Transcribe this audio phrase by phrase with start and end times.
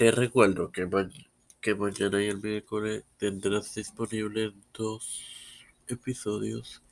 [0.00, 0.86] Te recuerdo que,
[1.74, 5.22] mañana y el miércoles tendrás disponibles dos
[5.88, 6.82] episodios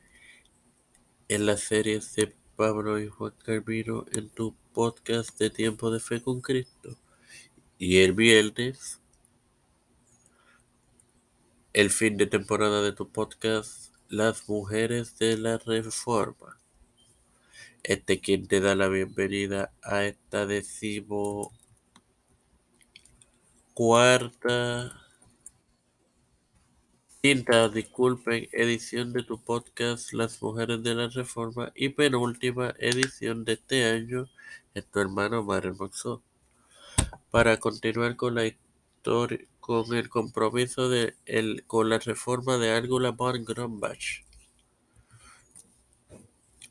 [1.28, 6.20] en las series de Pablo y Juan Carmino en tu podcast de Tiempo de Fe
[6.20, 6.98] con Cristo.
[7.78, 9.00] Y el viernes,
[11.72, 16.60] el fin de temporada de tu podcast, Las Mujeres de la Reforma.
[17.82, 21.57] Este quien te da la bienvenida a esta decimo
[23.78, 24.92] cuarta,
[27.22, 33.52] quinta, disculpen, edición de tu podcast Las Mujeres de la Reforma y penúltima edición de
[33.52, 34.28] este año
[34.74, 36.24] en tu hermano Mario Moxó.
[37.30, 43.12] Para continuar con la historia, con el compromiso de el, con la reforma de Angela
[43.12, 44.24] von Grumbach.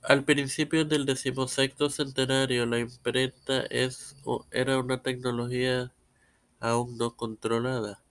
[0.02, 4.18] Al principio del decimosexto centenario, la imprenta es,
[4.52, 5.94] era una tecnología
[6.60, 8.04] aún no controlada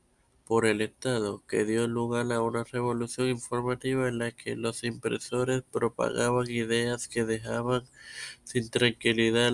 [0.46, 5.62] por el Estado, que dio lugar a una revolución informativa en la que los impresores
[5.73, 7.84] propagaban ideas que dejaban
[8.45, 9.48] sin tranquilidad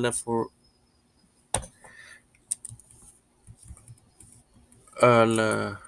[5.00, 5.80] a la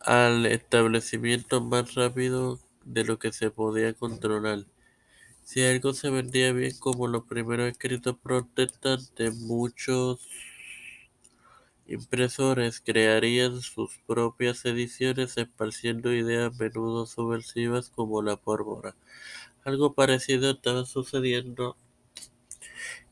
[0.00, 4.64] al establecimiento más rápido de lo que se podía controlar.
[5.46, 10.28] Si algo se vendía bien como los primeros escritos protestantes, muchos
[11.86, 18.96] impresores crearían sus propias ediciones esparciendo ideas a menudo subversivas como la pólvora.
[19.62, 21.76] Algo parecido estaba sucediendo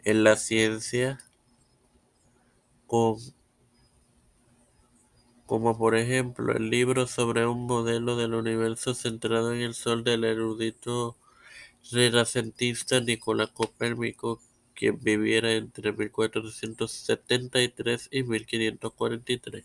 [0.02, 1.20] en la ciencia
[2.88, 3.16] con
[5.46, 10.24] como por ejemplo el libro sobre un modelo del universo centrado en el Sol del
[10.24, 11.16] erudito
[11.90, 14.40] renacentista Nicolás Copérnico,
[14.74, 19.64] quien viviera entre 1473 y 1543.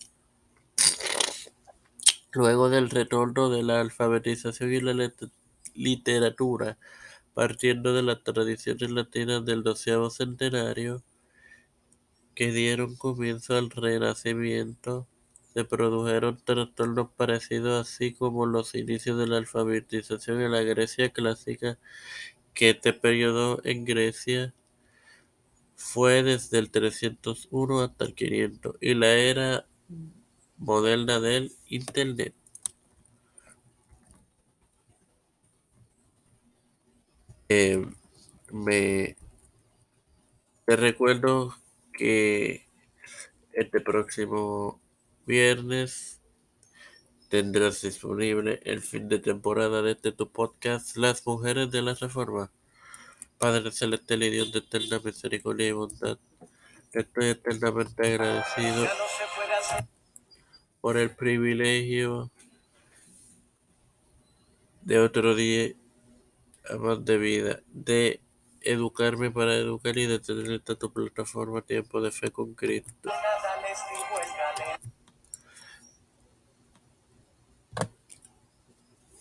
[2.32, 5.12] Luego del retorno de la alfabetización y la
[5.74, 6.78] literatura,
[7.34, 11.04] partiendo de las tradiciones latinas del doceavo centenario,
[12.36, 15.08] que dieron comienzo al Renacimiento,
[15.54, 21.80] se produjeron trastornos parecidos así como los inicios de la alfabetización en la Grecia clásica,
[22.54, 24.54] que este periodo en Grecia
[25.76, 29.66] fue desde el 301 hasta el 500 y la era
[30.58, 32.34] moderna del Internet.
[37.50, 37.84] Eh,
[38.52, 39.18] me
[40.66, 41.56] te recuerdo
[41.94, 42.68] que
[43.54, 44.79] este próximo
[45.30, 46.20] viernes
[47.30, 52.52] tendrás disponible el fin de temporada de este tu podcast Las Mujeres de la Reforma.
[53.38, 56.18] Padre Celestial y Dios de eterna misericordia y bondad,
[56.94, 58.88] estoy eternamente agradecido
[60.82, 62.32] por el privilegio
[64.82, 65.76] de otro día
[66.80, 68.20] más de vida, de
[68.62, 73.12] educarme para educar y de tener esta tu plataforma Tiempo de Fe con Cristo.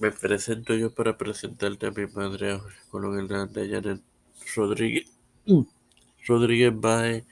[0.00, 4.00] Me presento yo para presentarte a mi madre, Colón Hernández, Janet
[4.54, 5.10] Rodríguez,
[6.26, 7.24] Rodríguez Bae,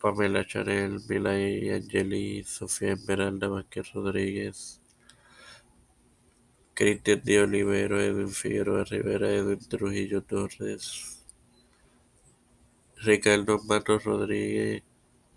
[0.00, 4.80] Pamela Chanel, Milay Angeli, Sofía Esmeralda Vázquez Rodríguez,
[6.72, 11.22] Cristian de Olivero, Edwin Figueroa Rivera, Edwin Trujillo Torres,
[12.96, 14.82] Ricardo Matos Rodríguez,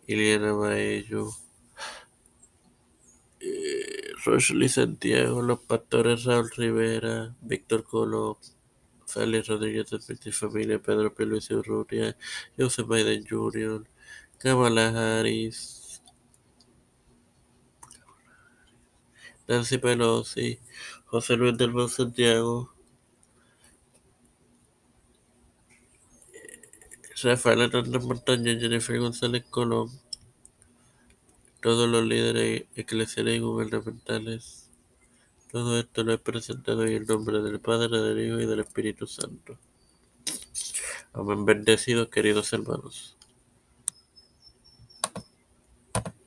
[0.08, 1.32] Iliana Baello,
[4.26, 8.38] Rochley Santiago, Los Pastores Raúl Rivera, Víctor Colón,
[9.06, 11.26] Félix Rodríguez de mi familia, Pedro P.
[11.26, 12.18] Luis Urrutia,
[12.58, 13.84] Joseph Biden Jr.,
[14.38, 16.02] Kamala Harris,
[19.48, 20.60] Nancy Pelosi,
[21.06, 22.74] José Luis del Santiago,
[27.24, 29.90] Rafael Hernández Montaña, Jennifer González Colón,
[31.62, 34.70] todos los líderes eclesiales y gubernamentales.
[35.52, 39.08] Todo esto lo he presentado en el nombre del Padre, del Hijo y del Espíritu
[39.08, 39.58] Santo.
[41.14, 41.46] Amén.
[41.46, 43.17] Bendecidos, queridos hermanos.